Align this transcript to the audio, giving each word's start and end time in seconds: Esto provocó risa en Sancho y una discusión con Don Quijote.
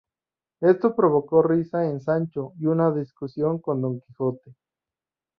Esto 0.61 0.95
provocó 0.95 1.43
risa 1.43 1.87
en 1.87 2.01
Sancho 2.01 2.53
y 2.57 2.65
una 2.65 2.91
discusión 2.91 3.59
con 3.59 3.81
Don 3.83 4.01
Quijote. 4.01 4.55